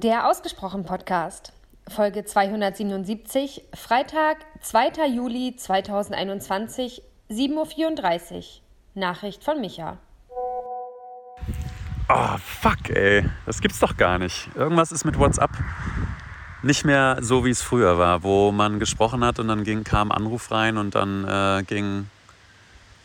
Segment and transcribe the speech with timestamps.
[0.00, 1.52] Der Ausgesprochen Podcast,
[1.88, 5.08] Folge 277, Freitag, 2.
[5.08, 8.42] Juli 2021, 7.34 Uhr.
[8.94, 9.98] Nachricht von Micha.
[12.08, 13.28] Oh, fuck, ey.
[13.44, 14.48] Das gibt's doch gar nicht.
[14.54, 15.50] Irgendwas ist mit WhatsApp
[16.62, 20.12] nicht mehr so, wie es früher war, wo man gesprochen hat und dann ging, kam
[20.12, 22.08] Anruf rein und dann äh, ging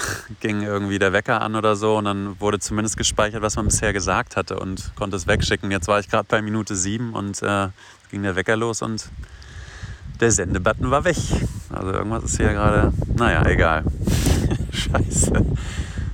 [0.40, 3.92] ging irgendwie der Wecker an oder so und dann wurde zumindest gespeichert, was man bisher
[3.92, 5.70] gesagt hatte und konnte es wegschicken.
[5.70, 7.68] Jetzt war ich gerade bei Minute sieben und äh,
[8.10, 9.10] ging der Wecker los und
[10.20, 11.16] der Sendebutton war weg.
[11.70, 13.84] Also irgendwas ist hier gerade, naja, egal.
[14.72, 15.46] Scheiße.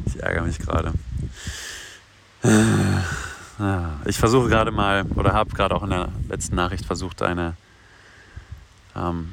[0.07, 0.93] Ich ärgere mich gerade.
[4.05, 7.57] Ich versuche gerade mal, oder habe gerade auch in der letzten Nachricht versucht, eine,
[8.95, 9.33] ähm,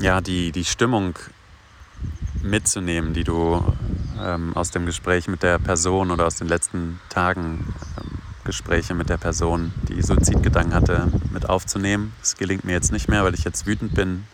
[0.00, 1.14] ja, die, die Stimmung
[2.42, 3.62] mitzunehmen, die du
[4.20, 9.08] ähm, aus dem Gespräch mit der Person oder aus den letzten Tagen ähm, Gespräche mit
[9.08, 12.12] der Person, die Suizidgedanken hatte, mit aufzunehmen.
[12.20, 14.24] Das gelingt mir jetzt nicht mehr, weil ich jetzt wütend bin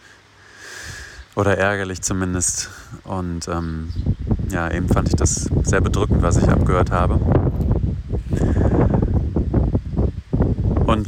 [1.34, 2.70] oder ärgerlich zumindest.
[3.04, 3.92] Und ähm,
[4.50, 7.20] ja, eben fand ich das sehr bedrückend, was ich abgehört habe.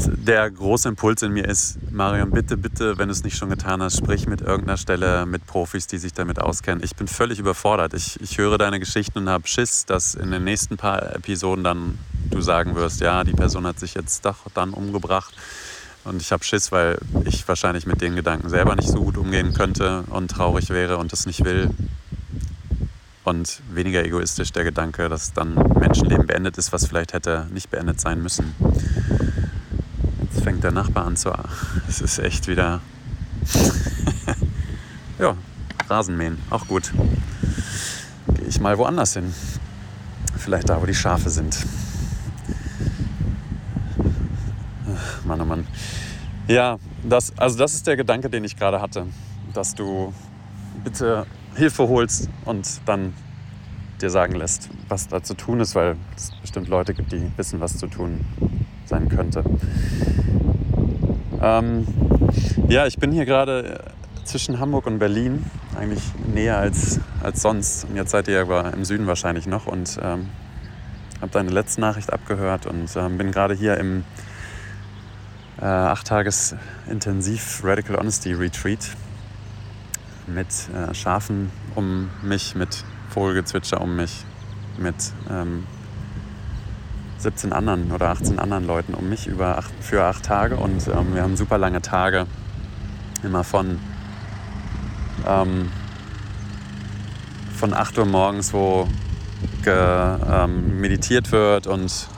[0.07, 3.83] Der große Impuls in mir ist, Marion, bitte, bitte, wenn du es nicht schon getan
[3.83, 6.83] hast, sprich mit irgendeiner Stelle mit Profis, die sich damit auskennen.
[6.83, 7.93] Ich bin völlig überfordert.
[7.95, 11.99] Ich, ich höre deine Geschichten und habe Schiss, dass in den nächsten paar Episoden dann
[12.31, 15.35] du sagen wirst, ja, die Person hat sich jetzt doch dann umgebracht.
[16.05, 19.53] Und ich habe Schiss, weil ich wahrscheinlich mit den Gedanken selber nicht so gut umgehen
[19.53, 21.71] könnte und traurig wäre und das nicht will.
[23.25, 28.01] Und weniger egoistisch der Gedanke, dass dann Menschenleben beendet ist, was vielleicht hätte nicht beendet
[28.01, 28.55] sein müssen
[30.43, 31.33] fängt der Nachbar an zu.
[31.89, 32.81] Es ist echt wieder.
[35.19, 35.37] ja,
[35.89, 36.93] Rasenmähen, auch gut.
[38.35, 39.35] Gehe ich mal woanders hin.
[40.37, 41.57] Vielleicht da, wo die Schafe sind.
[45.25, 45.67] Mann, oh Mann.
[46.49, 49.07] Ja, das, also das ist der Gedanke, den ich gerade hatte.
[49.53, 50.13] Dass du
[50.83, 53.13] bitte Hilfe holst und dann
[54.03, 57.61] dir sagen lässt, was da zu tun ist, weil es bestimmt Leute gibt, die wissen,
[57.61, 58.21] was zu tun
[58.87, 59.45] sein könnte.
[61.43, 61.87] Ähm,
[62.69, 63.85] ja, ich bin hier gerade
[64.25, 65.45] zwischen Hamburg und Berlin,
[65.77, 66.03] eigentlich
[66.33, 67.85] näher als, als sonst.
[67.85, 70.29] Und jetzt seid ihr aber im Süden wahrscheinlich noch und ähm,
[71.21, 74.05] habe deine letzte Nachricht abgehört und ähm, bin gerade hier im
[75.61, 76.55] äh, acht Tages
[76.89, 78.91] Intensiv Radical Honesty Retreat
[80.27, 84.25] mit äh, Schafen um mich, mit Vogelgezwitscher um mich,
[84.79, 84.95] mit
[85.31, 85.67] ähm,
[87.19, 90.57] 17 anderen oder 18 anderen Leuten um mich über acht, für acht Tage.
[90.57, 92.27] Und ähm, wir haben super lange Tage,
[93.23, 93.79] immer von,
[95.27, 95.71] ähm,
[97.55, 98.89] von 8 Uhr morgens, wo
[99.63, 101.67] ge, ähm, meditiert wird.
[101.67, 102.09] Und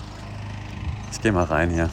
[1.10, 1.90] ich gehe mal rein hier.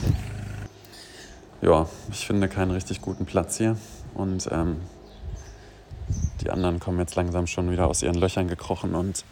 [1.62, 3.76] Ja, ich finde keinen richtig guten Platz hier.
[4.14, 4.78] Und ähm,
[6.42, 9.24] die anderen kommen jetzt langsam schon wieder aus ihren Löchern gekrochen und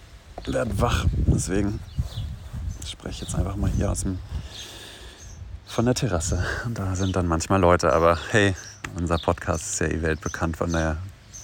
[0.46, 1.06] werden wach.
[1.28, 1.80] Deswegen
[2.86, 4.20] spreche jetzt einfach mal hier aus dem,
[5.66, 6.44] von der Terrasse.
[6.66, 8.56] Und da sind dann manchmal Leute, aber hey,
[8.98, 10.98] unser Podcast ist ja eh weltbekannt, von daher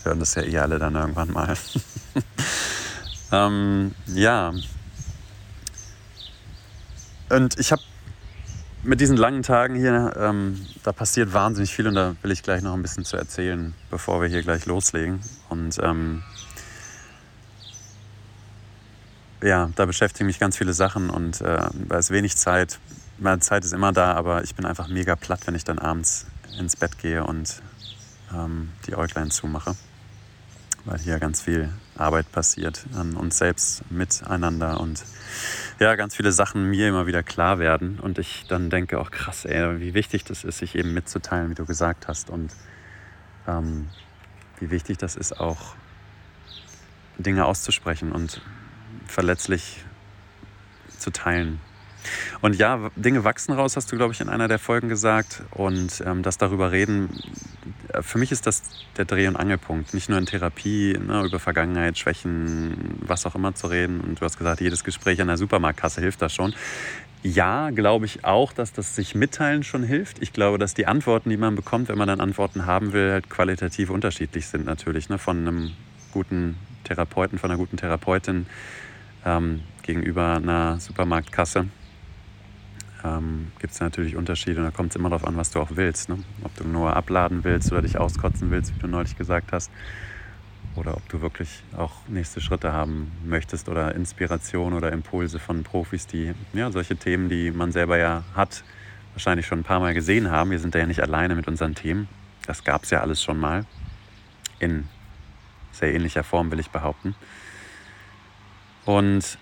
[0.03, 1.55] hören das ja eh alle dann irgendwann mal.
[3.31, 4.53] ähm, ja.
[7.29, 7.81] Und ich habe
[8.83, 12.61] mit diesen langen Tagen hier, ähm, da passiert wahnsinnig viel und da will ich gleich
[12.61, 15.21] noch ein bisschen zu erzählen, bevor wir hier gleich loslegen.
[15.49, 16.23] Und ähm,
[19.41, 22.79] ja, da beschäftigen mich ganz viele Sachen und äh, da ist wenig Zeit.
[23.17, 26.25] Meine Zeit ist immer da, aber ich bin einfach mega platt, wenn ich dann abends
[26.59, 27.61] ins Bett gehe und
[28.33, 29.75] ähm, die Äuglein zumache.
[30.85, 35.03] Weil hier ganz viel Arbeit passiert an uns selbst miteinander und
[35.79, 39.45] ja, ganz viele Sachen mir immer wieder klar werden und ich dann denke, auch krass,
[39.45, 42.51] ey, wie wichtig das ist, sich eben mitzuteilen, wie du gesagt hast und
[43.47, 43.89] ähm,
[44.59, 45.75] wie wichtig das ist, auch
[47.17, 48.41] Dinge auszusprechen und
[49.05, 49.83] verletzlich
[50.97, 51.59] zu teilen.
[52.41, 55.43] Und ja, Dinge wachsen raus, hast du, glaube ich, in einer der Folgen gesagt.
[55.51, 57.09] Und ähm, das darüber reden,
[58.01, 58.63] für mich ist das
[58.97, 59.93] der Dreh- und Angelpunkt.
[59.93, 64.01] Nicht nur in Therapie, ne, über Vergangenheit, Schwächen, was auch immer zu reden.
[64.01, 66.53] Und du hast gesagt, jedes Gespräch an der Supermarktkasse hilft da schon.
[67.21, 70.21] Ja, glaube ich auch, dass das sich mitteilen schon hilft.
[70.21, 73.29] Ich glaube, dass die Antworten, die man bekommt, wenn man dann Antworten haben will, halt
[73.29, 75.07] qualitativ unterschiedlich sind natürlich.
[75.07, 75.17] Ne?
[75.17, 75.71] Von einem
[76.11, 78.45] guten Therapeuten, von einer guten Therapeutin
[79.25, 81.67] ähm, gegenüber einer Supermarktkasse
[83.03, 85.71] ähm, gibt es natürlich Unterschiede und da kommt es immer darauf an, was du auch
[85.71, 86.09] willst.
[86.09, 86.19] Ne?
[86.43, 89.71] Ob du nur abladen willst oder dich auskotzen willst, wie du neulich gesagt hast,
[90.75, 96.07] oder ob du wirklich auch nächste Schritte haben möchtest oder Inspiration oder Impulse von Profis,
[96.07, 98.63] die ja, solche Themen, die man selber ja hat,
[99.13, 100.51] wahrscheinlich schon ein paar Mal gesehen haben.
[100.51, 102.07] Wir sind da ja nicht alleine mit unseren Themen.
[102.47, 103.65] Das gab es ja alles schon mal.
[104.59, 104.87] In
[105.71, 107.15] sehr ähnlicher Form, will ich behaupten.
[108.85, 109.37] Und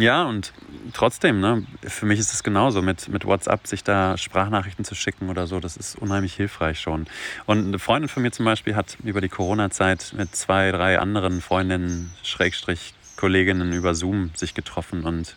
[0.00, 0.52] ja, und
[0.92, 5.28] trotzdem, ne, für mich ist es genauso, mit, mit WhatsApp sich da Sprachnachrichten zu schicken
[5.28, 7.06] oder so, das ist unheimlich hilfreich schon.
[7.46, 11.40] Und eine Freundin von mir zum Beispiel hat über die Corona-Zeit mit zwei, drei anderen
[11.40, 15.36] Freundinnen, Schrägstrich, Kolleginnen über Zoom sich getroffen und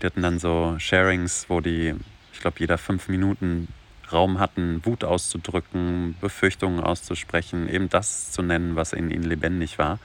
[0.00, 1.94] die hatten dann so Sharings, wo die,
[2.32, 3.68] ich glaube, jeder fünf Minuten
[4.12, 9.98] Raum hatten, Wut auszudrücken, Befürchtungen auszusprechen, eben das zu nennen, was in ihnen lebendig war.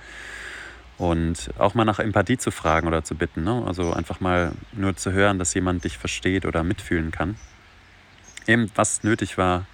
[1.02, 3.44] Und auch mal nach Empathie zu fragen oder zu bitten.
[3.44, 3.64] Ne?
[3.66, 7.38] Also einfach mal nur zu hören, dass jemand dich versteht oder mitfühlen kann.
[8.46, 9.66] Eben was nötig war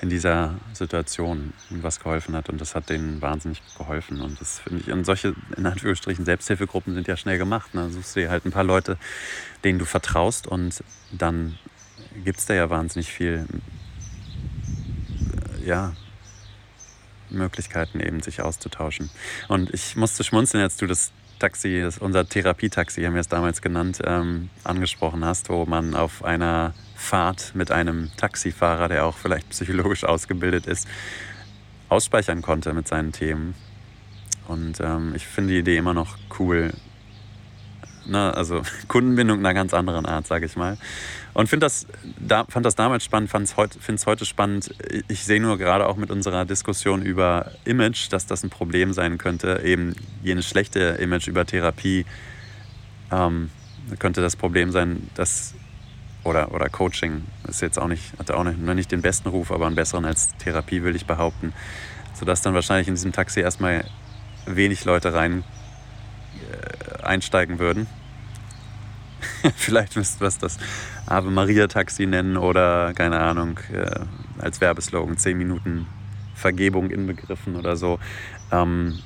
[0.00, 2.48] in dieser Situation und was geholfen hat.
[2.48, 4.20] Und das hat denen wahnsinnig geholfen.
[4.20, 7.72] Und das finde ich, und solche, in Anführungsstrichen, Selbsthilfegruppen sind ja schnell gemacht.
[7.74, 7.88] Ne?
[7.88, 8.98] Suchst du dir halt ein paar Leute,
[9.62, 10.82] denen du vertraust und
[11.12, 11.56] dann
[12.24, 13.46] gibt es da ja wahnsinnig viel,
[15.64, 15.92] ja,
[17.30, 19.10] Möglichkeiten eben, sich auszutauschen.
[19.48, 23.62] Und ich musste schmunzeln, als du das Taxi, das, unser Therapietaxi, haben wir es damals
[23.62, 29.50] genannt, ähm, angesprochen hast, wo man auf einer Fahrt mit einem Taxifahrer, der auch vielleicht
[29.50, 30.88] psychologisch ausgebildet ist,
[31.88, 33.54] ausspeichern konnte mit seinen Themen.
[34.48, 36.72] Und ähm, ich finde die Idee immer noch cool.
[38.08, 40.78] Na, also Kundenbindung einer ganz anderen Art, sage ich mal.
[41.34, 41.86] Und find das,
[42.18, 44.74] da, fand das damals spannend, finde es heute spannend.
[45.08, 49.18] Ich sehe nur gerade auch mit unserer Diskussion über Image, dass das ein Problem sein
[49.18, 49.60] könnte.
[49.64, 52.06] Eben jenes schlechte Image über Therapie
[53.12, 53.50] ähm,
[53.98, 55.54] könnte das Problem sein, dass
[56.24, 59.50] oder, oder Coaching ist jetzt auch nicht, hat auch nicht, noch nicht den besten Ruf,
[59.50, 61.52] aber einen besseren als Therapie, will ich behaupten.
[62.14, 63.84] Sodass dann wahrscheinlich in diesem Taxi erstmal
[64.44, 65.44] wenig Leute rein
[66.52, 67.86] äh, einsteigen würden.
[69.56, 70.58] Vielleicht müssten wir es das
[71.06, 74.00] Ave Maria Taxi nennen oder keine Ahnung, äh,
[74.38, 75.86] als Werbeslogan 10 Minuten
[76.34, 77.98] Vergebung inbegriffen oder so.
[78.52, 78.98] Ähm,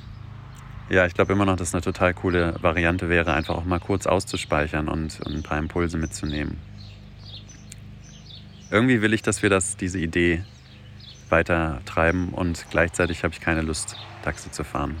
[0.89, 4.05] ja, ich glaube immer noch, dass eine total coole Variante wäre, einfach auch mal kurz
[4.05, 6.57] auszuspeichern und, und ein paar Impulse mitzunehmen.
[8.69, 10.43] Irgendwie will ich, dass wir das, diese Idee
[11.29, 14.95] weiter treiben und gleichzeitig habe ich keine Lust, Taxi zu fahren.